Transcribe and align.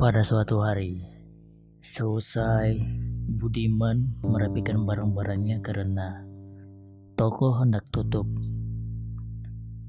Pada 0.00 0.24
suatu 0.24 0.64
hari, 0.64 0.96
seusai 1.84 2.80
Budiman 3.36 4.16
merapikan 4.24 4.88
barang-barangnya 4.88 5.60
karena 5.60 6.24
toko 7.20 7.60
hendak 7.60 7.84
tutup. 7.92 8.24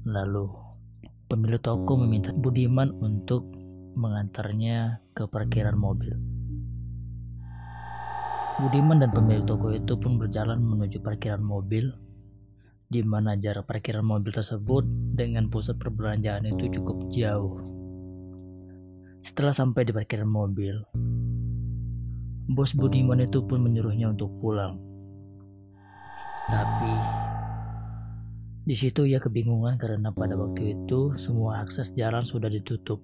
Lalu, 0.04 0.52
pemilik 1.32 1.56
toko 1.64 1.96
meminta 1.96 2.28
Budiman 2.36 2.92
untuk 3.00 3.56
mengantarnya 3.96 5.00
ke 5.16 5.24
parkiran 5.32 5.80
mobil. 5.80 6.12
Budiman 8.60 9.00
dan 9.00 9.16
pemilik 9.16 9.48
toko 9.48 9.72
itu 9.72 9.96
pun 9.96 10.20
berjalan 10.20 10.60
menuju 10.60 11.00
parkiran 11.00 11.40
mobil, 11.40 11.88
di 12.84 13.00
mana 13.00 13.32
jarak 13.40 13.64
parkiran 13.64 14.04
mobil 14.04 14.28
tersebut 14.28 14.84
dengan 15.16 15.48
pusat 15.48 15.80
perbelanjaan 15.80 16.52
itu 16.52 16.68
cukup 16.68 17.08
jauh. 17.08 17.71
Setelah 19.22 19.54
sampai 19.54 19.86
di 19.86 19.94
parkiran 19.94 20.26
mobil, 20.26 20.82
bos 22.50 22.74
Budiman 22.74 23.22
itu 23.22 23.38
pun 23.46 23.62
menyuruhnya 23.62 24.10
untuk 24.10 24.34
pulang. 24.42 24.82
Tapi 26.50 26.94
di 28.66 28.74
situ 28.74 29.06
ia 29.06 29.22
kebingungan 29.22 29.78
karena 29.78 30.10
pada 30.10 30.34
waktu 30.34 30.74
itu 30.74 31.14
semua 31.14 31.62
akses 31.62 31.94
jalan 31.94 32.26
sudah 32.26 32.50
ditutup. 32.50 32.98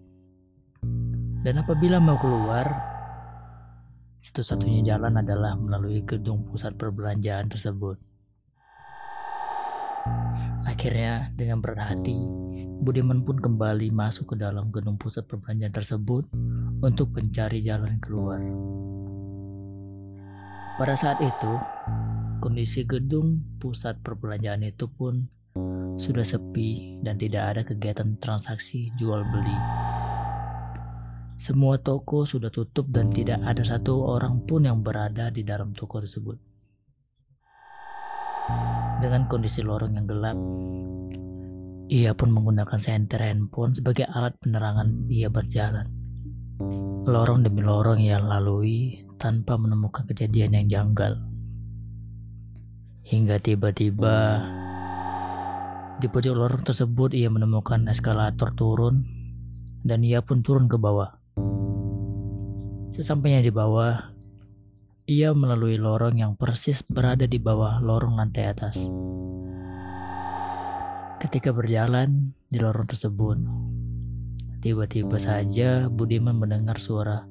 Dan 1.47 1.63
apabila 1.63 2.03
mau 2.03 2.19
keluar, 2.19 2.67
satu-satunya 4.19 4.91
jalan 4.91 5.23
adalah 5.23 5.55
melalui 5.55 6.03
gedung 6.03 6.51
pusat 6.51 6.75
perbelanjaan 6.75 7.47
tersebut. 7.47 7.95
Akhirnya, 10.67 11.31
dengan 11.39 11.63
berat 11.63 11.95
hati, 11.95 12.19
Budiman 12.79 13.27
pun 13.27 13.43
kembali 13.43 13.91
masuk 13.91 14.33
ke 14.33 14.37
dalam 14.39 14.71
gedung 14.71 14.95
pusat 14.95 15.27
perbelanjaan 15.27 15.75
tersebut 15.75 16.31
untuk 16.79 17.11
mencari 17.11 17.59
jalan 17.59 17.99
keluar. 17.99 18.39
Pada 20.79 20.95
saat 20.95 21.19
itu, 21.19 21.53
kondisi 22.39 22.87
gedung 22.87 23.43
pusat 23.59 23.99
perbelanjaan 23.99 24.63
itu 24.63 24.87
pun 24.87 25.27
sudah 25.99 26.23
sepi 26.23 27.03
dan 27.03 27.19
tidak 27.19 27.45
ada 27.51 27.63
kegiatan 27.67 28.15
transaksi 28.23 28.95
jual 28.95 29.27
beli. 29.27 29.59
Semua 31.35 31.83
toko 31.83 32.23
sudah 32.23 32.51
tutup 32.55 32.87
dan 32.95 33.11
tidak 33.11 33.43
ada 33.43 33.67
satu 33.67 34.07
orang 34.07 34.47
pun 34.47 34.67
yang 34.67 34.87
berada 34.87 35.35
di 35.35 35.43
dalam 35.43 35.75
toko 35.75 35.99
tersebut. 35.99 36.39
Dengan 39.03 39.27
kondisi 39.27 39.63
lorong 39.63 39.99
yang 39.99 40.07
gelap, 40.07 40.39
ia 41.89 42.13
pun 42.13 42.29
menggunakan 42.29 42.77
senter 42.77 43.25
handphone 43.25 43.73
sebagai 43.73 44.05
alat 44.13 44.37
penerangan 44.45 45.09
ia 45.09 45.33
berjalan. 45.33 45.89
Lorong 47.09 47.41
demi 47.41 47.65
lorong 47.65 48.05
ia 48.05 48.21
lalui 48.21 49.09
tanpa 49.17 49.57
menemukan 49.57 50.05
kejadian 50.05 50.53
yang 50.53 50.69
janggal. 50.69 51.17
Hingga 53.09 53.41
tiba-tiba 53.41 54.45
di 55.97 56.07
pojok 56.13 56.35
lorong 56.37 56.63
tersebut 56.69 57.17
ia 57.17 57.33
menemukan 57.33 57.89
eskalator 57.89 58.53
turun 58.53 59.09
dan 59.81 60.05
ia 60.05 60.21
pun 60.21 60.45
turun 60.45 60.69
ke 60.69 60.77
bawah. 60.77 61.17
Sesampainya 62.93 63.41
di 63.41 63.49
bawah, 63.49 64.13
ia 65.09 65.33
melalui 65.33 65.81
lorong 65.81 66.21
yang 66.21 66.37
persis 66.37 66.85
berada 66.85 67.25
di 67.25 67.41
bawah 67.41 67.81
lorong 67.81 68.21
lantai 68.21 68.45
atas. 68.45 68.85
Ketika 71.19 71.51
berjalan 71.51 72.33
di 72.47 72.63
lorong 72.63 72.87
tersebut, 72.87 73.37
Tiba-tiba 74.59 75.23
saja 75.23 75.87
Budiman 75.87 76.35
mendengar 76.35 76.83
suara 76.83 77.23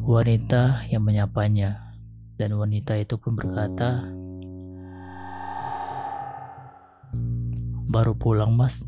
wanita 0.00 0.88
yang 0.88 1.04
menyapanya 1.04 1.92
dan 2.40 2.56
wanita 2.56 2.96
itu 2.96 3.20
pun 3.20 3.36
berkata, 3.36 4.08
"Baru 7.92 8.16
pulang, 8.16 8.56
Mas." 8.56 8.80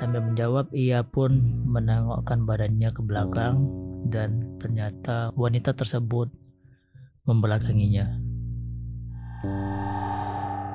Sambil 0.00 0.24
menjawab, 0.24 0.72
ia 0.72 1.04
pun 1.04 1.36
menengokkan 1.68 2.48
badannya 2.48 2.88
ke 2.96 3.04
belakang 3.04 3.68
dan 4.08 4.56
ternyata 4.56 5.36
wanita 5.36 5.76
tersebut 5.76 6.32
membelakanginya. 7.26 8.06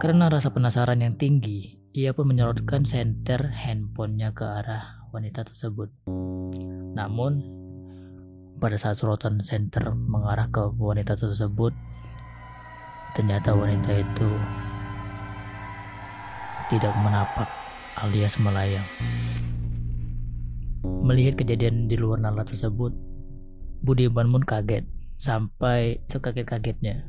Karena 0.04 0.28
rasa 0.28 0.52
penasaran 0.52 1.00
yang 1.00 1.16
tinggi, 1.16 1.80
ia 1.96 2.12
pun 2.12 2.28
menyorotkan 2.28 2.84
senter 2.84 3.52
handphonenya 3.56 4.36
ke 4.36 4.44
arah 4.44 5.08
wanita 5.16 5.48
tersebut. 5.48 5.88
Namun, 6.92 7.40
pada 8.60 8.76
saat 8.76 9.00
sorotan 9.00 9.40
senter 9.40 9.96
mengarah 9.96 10.52
ke 10.52 10.60
wanita 10.76 11.16
tersebut, 11.16 11.72
ternyata 13.16 13.56
wanita 13.56 13.92
itu 14.04 14.30
tidak 16.68 16.92
menapak 17.00 17.48
alias 18.00 18.36
melayang. 18.40 18.88
Melihat 20.82 21.40
kejadian 21.40 21.88
di 21.88 21.96
luar 21.96 22.20
nalar 22.20 22.44
tersebut, 22.44 22.92
Budiman 23.82 24.30
pun 24.30 24.46
kaget 24.46 24.86
sampai 25.22 26.02
sekaget-kagetnya 26.10 27.06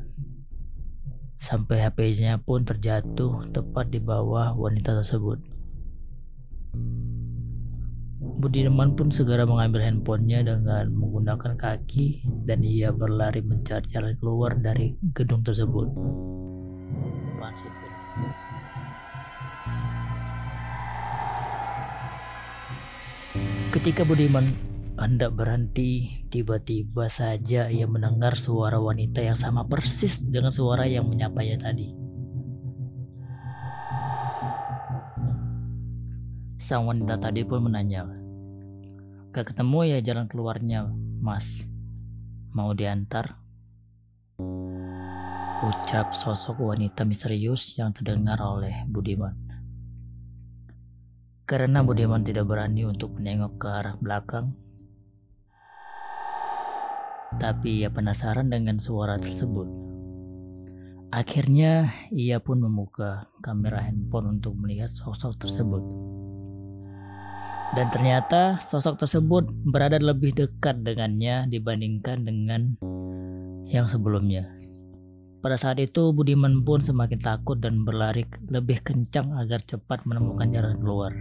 sampai 1.41 1.81
HP-nya 1.81 2.37
pun 2.45 2.61
terjatuh 2.61 3.49
tepat 3.56 3.89
di 3.89 4.05
bawah 4.05 4.53
wanita 4.53 5.00
tersebut. 5.00 5.41
Budiman 8.21 8.95
pun 8.95 9.09
segera 9.09 9.49
mengambil 9.49 9.81
handphonenya 9.83 10.45
dengan 10.45 10.93
menggunakan 10.93 11.56
kaki 11.56 12.23
dan 12.45 12.61
ia 12.61 12.93
berlari 12.93 13.41
mencari 13.41 13.89
jalan 13.89 14.12
keluar 14.21 14.61
dari 14.61 14.93
gedung 15.17 15.41
tersebut. 15.41 15.89
Ketika 23.73 24.05
Budiman 24.05 24.72
hendak 25.03 25.35
berhenti, 25.35 26.23
tiba-tiba 26.31 27.11
saja 27.11 27.67
ia 27.67 27.87
mendengar 27.91 28.39
suara 28.39 28.79
wanita 28.79 29.19
yang 29.19 29.35
sama 29.35 29.67
persis 29.67 30.23
dengan 30.23 30.55
suara 30.55 30.87
yang 30.87 31.11
menyapanya 31.11 31.59
tadi. 31.59 31.91
Sang 36.62 36.87
wanita 36.87 37.19
tadi 37.19 37.43
pun 37.43 37.67
menanya, 37.67 38.07
Gak 39.33 39.57
ketemu 39.57 39.97
ya 39.97 39.99
jalan 40.05 40.29
keluarnya, 40.29 40.93
mas. 41.19 41.65
Mau 42.53 42.77
diantar? 42.77 43.41
Ucap 45.62 46.12
sosok 46.12 46.61
wanita 46.61 47.09
misterius 47.09 47.81
yang 47.81 47.97
terdengar 47.97 48.37
oleh 48.45 48.85
Budiman. 48.85 49.33
Karena 51.49 51.81
Budiman 51.81 52.21
tidak 52.21 52.44
berani 52.44 52.85
untuk 52.85 53.17
menengok 53.17 53.56
ke 53.56 53.67
arah 53.73 53.97
belakang, 53.97 54.53
tapi 57.38 57.84
ia 57.84 57.88
penasaran 57.88 58.50
dengan 58.50 58.76
suara 58.82 59.17
tersebut. 59.17 59.69
Akhirnya 61.12 61.93
ia 62.08 62.40
pun 62.40 62.64
membuka 62.64 63.29
kamera 63.44 63.84
handphone 63.84 64.40
untuk 64.40 64.56
melihat 64.56 64.88
sosok 64.88 65.37
tersebut. 65.37 65.84
Dan 67.73 67.88
ternyata 67.93 68.61
sosok 68.61 69.00
tersebut 69.00 69.49
berada 69.64 69.96
lebih 70.00 70.32
dekat 70.37 70.84
dengannya 70.84 71.49
dibandingkan 71.49 72.25
dengan 72.25 72.76
yang 73.69 73.88
sebelumnya. 73.88 74.49
Pada 75.43 75.58
saat 75.58 75.81
itu 75.82 76.14
Budiman 76.14 76.62
pun 76.62 76.78
semakin 76.78 77.19
takut 77.19 77.58
dan 77.58 77.82
berlari 77.82 78.23
lebih 78.46 78.85
kencang 78.85 79.35
agar 79.37 79.64
cepat 79.64 80.05
menemukan 80.06 80.49
jalan 80.52 80.76
keluar. 80.78 81.12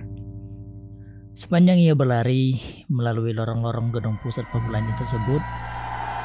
Sepanjang 1.31 1.79
ia 1.79 1.95
berlari 1.95 2.59
melalui 2.91 3.31
lorong-lorong 3.31 3.89
gedung 3.95 4.19
pusat 4.19 4.43
perbelanjaan 4.51 4.99
tersebut, 4.99 5.41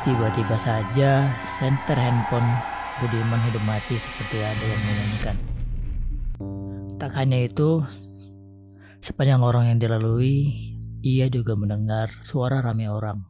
Tiba-tiba 0.07 0.55
saja 0.55 1.35
senter 1.59 1.99
handphone 1.99 2.47
Budiman 3.03 3.43
hidup 3.43 3.59
mati 3.67 3.99
seperti 3.99 4.39
ada 4.39 4.65
yang 4.71 4.83
menyanyikan. 4.87 5.37
Tak 6.95 7.11
hanya 7.19 7.43
itu, 7.43 7.83
sepanjang 9.03 9.43
lorong 9.43 9.67
yang 9.67 9.83
dilalui, 9.83 10.55
ia 11.03 11.27
juga 11.27 11.59
mendengar 11.59 12.15
suara 12.23 12.63
ramai 12.63 12.87
orang. 12.87 13.27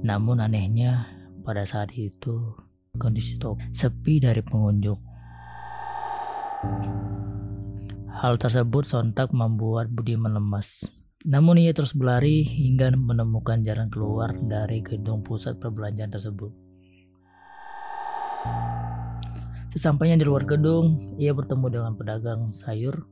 Namun 0.00 0.40
anehnya, 0.40 1.12
pada 1.44 1.68
saat 1.68 1.92
itu 2.00 2.56
kondisi 2.96 3.36
top 3.36 3.60
sepi 3.76 4.24
dari 4.24 4.40
pengunjung. 4.40 5.04
Hal 8.08 8.40
tersebut 8.40 8.88
sontak 8.88 9.36
membuat 9.36 9.92
Budiman 9.92 10.32
lemas. 10.32 11.01
Namun 11.22 11.54
ia 11.54 11.70
terus 11.70 11.94
berlari 11.94 12.42
hingga 12.42 12.90
menemukan 12.98 13.62
jalan 13.62 13.86
keluar 13.86 14.34
dari 14.34 14.82
gedung 14.82 15.22
pusat 15.22 15.54
perbelanjaan 15.62 16.10
tersebut. 16.10 16.50
Sesampainya 19.70 20.18
di 20.18 20.26
luar 20.26 20.42
gedung, 20.42 21.14
ia 21.22 21.30
bertemu 21.30 21.66
dengan 21.70 21.92
pedagang 21.94 22.50
sayur 22.50 23.06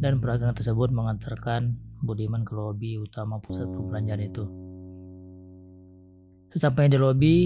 dan 0.00 0.16
pedagang 0.16 0.56
tersebut 0.56 0.88
mengantarkan 0.90 1.76
Budiman 2.04 2.44
ke 2.44 2.52
lobi 2.56 2.96
utama 3.00 3.40
pusat 3.40 3.68
perbelanjaan 3.68 4.22
itu. 4.24 4.44
Sesampainya 6.56 6.96
di 6.96 7.00
lobi, 7.00 7.36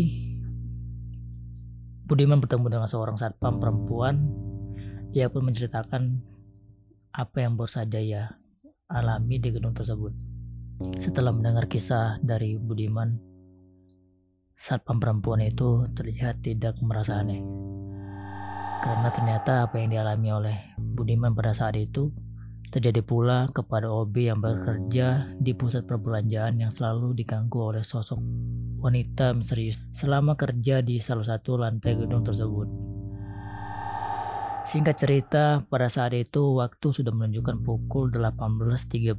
Budiman 2.07 2.39
bertemu 2.39 2.67
dengan 2.79 2.87
seorang 2.87 3.19
satpam 3.19 3.59
perempuan. 3.59 4.23
Ia 5.15 5.27
pun 5.31 5.51
menceritakan 5.51 6.23
apa 7.11 7.37
yang 7.43 7.59
baru 7.59 7.71
saja 7.71 7.99
ia 7.99 8.39
alami 8.89 9.37
di 9.39 9.53
gedung 9.53 9.77
tersebut. 9.77 10.11
Setelah 10.99 11.31
mendengar 11.31 11.69
kisah 11.69 12.19
dari 12.25 12.57
Budiman, 12.57 13.15
satpam 14.57 14.99
perempuan 14.99 15.45
itu 15.45 15.87
terlihat 15.95 16.43
tidak 16.43 16.81
merasa 16.83 17.21
aneh. 17.21 17.45
Karena 18.79 19.09
ternyata 19.13 19.69
apa 19.69 19.79
yang 19.79 19.93
dialami 19.93 20.29
oleh 20.33 20.57
Budiman 20.79 21.35
pada 21.37 21.53
saat 21.55 21.77
itu 21.77 22.09
Terjadi 22.69 23.01
pula 23.01 23.49
kepada 23.49 23.89
OB 23.89 24.13
yang 24.29 24.45
bekerja 24.45 25.33
di 25.41 25.57
pusat 25.57 25.89
perbelanjaan 25.89 26.61
yang 26.61 26.69
selalu 26.69 27.17
diganggu 27.17 27.73
oleh 27.73 27.81
sosok 27.81 28.21
wanita 28.85 29.33
misterius 29.33 29.81
selama 29.89 30.37
kerja 30.37 30.85
di 30.85 31.01
salah 31.01 31.25
satu 31.25 31.57
lantai 31.57 31.97
gedung 31.97 32.21
tersebut. 32.21 32.88
Singkat 34.69 35.01
cerita, 35.01 35.65
pada 35.65 35.89
saat 35.89 36.13
itu 36.13 36.61
waktu 36.61 36.93
sudah 36.93 37.09
menunjukkan 37.09 37.65
pukul 37.65 38.13
18.34 38.13 39.17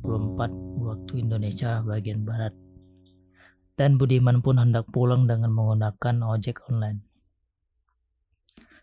waktu 0.78 1.14
Indonesia 1.18 1.82
bagian 1.82 2.22
barat. 2.22 2.54
Dan 3.74 3.98
Budiman 3.98 4.46
pun 4.46 4.62
hendak 4.62 4.86
pulang 4.94 5.26
dengan 5.26 5.50
menggunakan 5.50 6.22
ojek 6.22 6.70
online. 6.70 7.02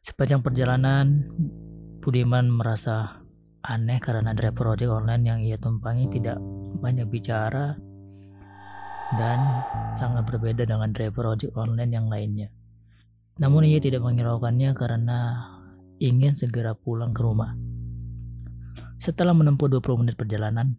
Sepanjang 0.02 0.42
perjalanan, 0.42 1.30
Budiman 2.02 2.50
merasa 2.50 3.22
aneh 3.62 4.02
karena 4.02 4.34
driver 4.34 4.74
ojek 4.74 4.90
online 4.90 5.22
yang 5.22 5.38
ia 5.46 5.62
tumpangi 5.62 6.10
tidak 6.10 6.42
banyak 6.82 7.06
bicara 7.06 7.78
dan 9.14 9.38
sangat 9.94 10.26
berbeda 10.26 10.66
dengan 10.66 10.90
driver 10.90 11.30
ojek 11.30 11.54
online 11.54 11.94
yang 11.94 12.10
lainnya. 12.10 12.50
Namun 13.38 13.70
ia 13.70 13.78
tidak 13.78 14.02
menghiraukannya 14.02 14.74
karena 14.74 15.19
ingin 16.02 16.37
segera 16.37 16.76
pulang 16.76 17.16
ke 17.16 17.20
rumah. 17.25 17.56
Setelah 18.96 19.37
menempuh 19.37 19.69
20 19.69 20.00
menit 20.02 20.16
perjalanan, 20.16 20.76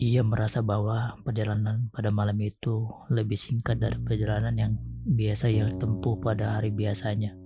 ia 0.00 0.24
merasa 0.24 0.64
bahwa 0.64 1.18
perjalanan 1.26 1.92
pada 1.92 2.08
malam 2.08 2.38
itu 2.40 2.88
lebih 3.12 3.36
singkat 3.36 3.76
dari 3.82 4.00
perjalanan 4.00 4.54
yang 4.56 4.72
biasa 5.04 5.52
ia 5.52 5.68
tempuh 5.76 6.16
pada 6.16 6.56
hari 6.56 6.72
biasanya 6.72 7.36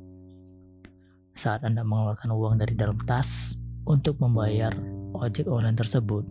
saat 1.35 1.67
Anda 1.67 1.83
mengeluarkan 1.83 2.31
uang 2.31 2.63
dari 2.63 2.79
dalam 2.79 2.97
tas 3.05 3.59
untuk 3.85 4.23
membayar 4.23 4.71
ojek 5.13 5.51
online 5.51 5.77
tersebut. 5.77 6.25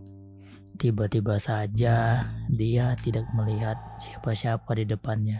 Tiba-tiba 0.74 1.38
saja 1.38 2.26
dia 2.50 2.86
tidak 2.98 3.28
melihat 3.30 3.78
siapa-siapa 4.02 4.74
di 4.74 4.84
depannya. 4.90 5.38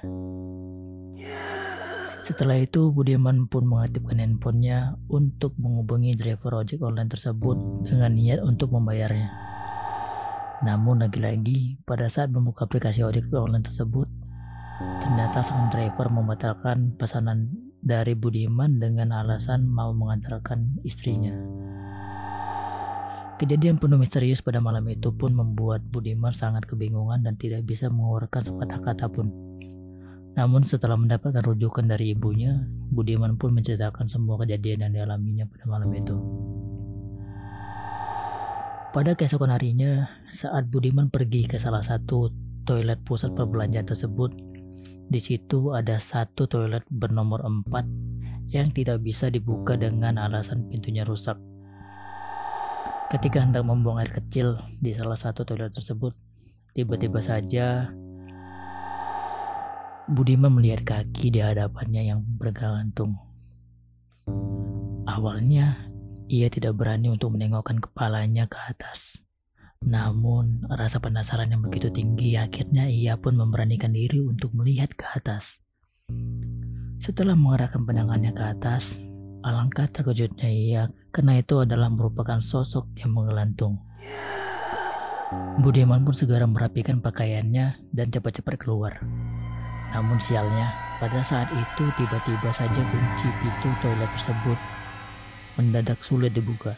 Setelah 2.25 2.57
itu, 2.57 2.89
Budiman 2.89 3.45
pun 3.53 3.69
mengaktifkan 3.69 4.17
handphonenya 4.17 4.97
untuk 5.13 5.53
menghubungi 5.61 6.17
driver 6.17 6.65
ojek 6.65 6.81
online 6.81 7.13
tersebut 7.13 7.85
dengan 7.85 8.17
niat 8.17 8.41
untuk 8.41 8.73
membayarnya. 8.73 9.29
Namun 10.65 11.05
lagi-lagi, 11.05 11.85
pada 11.85 12.09
saat 12.09 12.33
membuka 12.33 12.65
aplikasi 12.65 13.05
ojek 13.05 13.29
online 13.29 13.69
tersebut, 13.69 14.09
ternyata 15.05 15.45
sang 15.45 15.69
driver 15.69 16.09
membatalkan 16.09 16.97
pesanan 16.97 17.53
dari 17.85 18.17
Budiman 18.17 18.81
dengan 18.81 19.13
alasan 19.13 19.69
mau 19.69 19.93
mengantarkan 19.93 20.81
istrinya. 20.81 21.37
Kejadian 23.37 23.77
penuh 23.77 24.01
misterius 24.01 24.41
pada 24.41 24.65
malam 24.65 24.89
itu 24.89 25.13
pun 25.13 25.37
membuat 25.37 25.85
Budiman 25.93 26.33
sangat 26.33 26.65
kebingungan 26.65 27.21
dan 27.21 27.37
tidak 27.37 27.69
bisa 27.69 27.93
mengeluarkan 27.93 28.41
sepatah 28.41 28.81
kata 28.81 29.13
pun. 29.13 29.54
Namun 30.35 30.67
setelah 30.67 30.99
mendapatkan 30.99 31.47
rujukan 31.47 31.87
dari 31.87 32.11
ibunya, 32.15 32.67
Budiman 32.91 33.39
pun 33.39 33.55
menceritakan 33.55 34.11
semua 34.11 34.35
kejadian 34.43 34.87
yang 34.87 34.93
dialaminya 34.95 35.47
pada 35.47 35.65
malam 35.71 35.91
itu. 35.95 36.19
Pada 38.95 39.15
keesokan 39.15 39.51
harinya, 39.51 40.07
saat 40.27 40.71
Budiman 40.71 41.11
pergi 41.11 41.47
ke 41.47 41.59
salah 41.59 41.83
satu 41.83 42.31
toilet 42.67 43.03
pusat 43.07 43.35
perbelanjaan 43.35 43.87
tersebut, 43.87 44.31
di 45.11 45.21
situ 45.23 45.75
ada 45.75 45.99
satu 46.03 46.47
toilet 46.51 46.83
bernomor 46.91 47.43
4 47.43 48.51
yang 48.51 48.71
tidak 48.71 49.03
bisa 49.03 49.31
dibuka 49.31 49.75
dengan 49.75 50.19
alasan 50.19 50.67
pintunya 50.71 51.03
rusak. 51.03 51.39
Ketika 53.11 53.43
hendak 53.43 53.63
membuang 53.67 54.03
air 54.03 54.11
kecil 54.11 54.59
di 54.83 54.91
salah 54.95 55.19
satu 55.19 55.47
toilet 55.47 55.71
tersebut, 55.71 56.15
tiba-tiba 56.75 57.23
saja 57.23 57.95
Budiman 60.05 60.53
melihat 60.53 60.85
kaki 60.85 61.33
di 61.33 61.41
hadapannya 61.41 62.05
yang 62.05 62.21
bergelantung. 62.37 63.17
Awalnya, 65.09 65.89
ia 66.29 66.53
tidak 66.53 66.77
berani 66.77 67.09
untuk 67.09 67.33
menengokkan 67.33 67.81
kepalanya 67.81 68.45
ke 68.45 68.61
atas. 68.69 69.25
Namun, 69.81 70.61
rasa 70.69 71.01
penasaran 71.01 71.49
yang 71.49 71.65
begitu 71.65 71.89
tinggi 71.89 72.37
akhirnya 72.37 72.85
ia 72.85 73.17
pun 73.17 73.33
memberanikan 73.33 73.97
diri 73.97 74.21
untuk 74.21 74.53
melihat 74.53 74.93
ke 74.93 75.09
atas. 75.09 75.65
Setelah 77.01 77.33
mengarahkan 77.33 77.89
pandangannya 77.89 78.37
ke 78.37 78.45
atas, 78.45 79.01
alangkah 79.41 79.89
terkejutnya 79.89 80.53
ia 80.53 80.83
karena 81.17 81.41
itu 81.41 81.65
adalah 81.65 81.89
merupakan 81.89 82.45
sosok 82.45 82.93
yang 83.01 83.17
menggelantung. 83.17 83.81
Budiman 85.65 86.05
pun 86.05 86.13
segera 86.13 86.45
merapikan 86.45 87.01
pakaiannya 87.01 87.89
dan 87.89 88.07
cepat-cepat 88.13 88.61
keluar. 88.61 89.01
Namun 89.93 90.17
sialnya, 90.17 90.73
pada 91.03 91.21
saat 91.21 91.53
itu 91.53 91.85
tiba-tiba 92.01 92.49
saja 92.55 92.81
kunci 92.81 93.29
pintu 93.43 93.69
toilet 93.85 94.09
tersebut 94.15 94.59
mendadak 95.61 96.01
sulit 96.01 96.33
dibuka. 96.33 96.75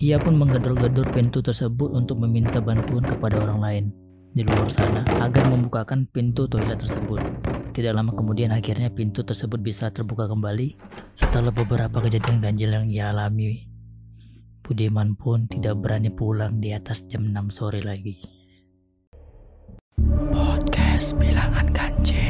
Ia 0.00 0.16
pun 0.16 0.40
menggedor-gedor 0.40 1.12
pintu 1.12 1.44
tersebut 1.44 1.92
untuk 1.92 2.18
meminta 2.24 2.58
bantuan 2.58 3.04
kepada 3.04 3.36
orang 3.44 3.60
lain 3.60 3.84
di 4.30 4.46
luar 4.46 4.70
sana 4.70 5.02
agar 5.20 5.50
membukakan 5.50 6.06
pintu 6.08 6.46
toilet 6.46 6.78
tersebut. 6.78 7.20
Tidak 7.70 7.92
lama 7.94 8.16
kemudian 8.16 8.50
akhirnya 8.50 8.90
pintu 8.90 9.22
tersebut 9.22 9.60
bisa 9.62 9.92
terbuka 9.92 10.26
kembali 10.26 10.74
setelah 11.14 11.54
beberapa 11.54 12.02
kejadian 12.02 12.42
ganjil 12.42 12.70
yang 12.74 12.86
ia 12.90 13.14
alami. 13.14 13.68
Budiman 14.64 15.18
pun 15.18 15.50
tidak 15.50 15.82
berani 15.82 16.14
pulang 16.14 16.62
di 16.62 16.70
atas 16.70 17.06
jam 17.10 17.30
6 17.30 17.50
sore 17.50 17.82
lagi 17.82 18.40
alias 21.00 21.16
bilangan 21.16 21.64
ganjil. 21.72 22.29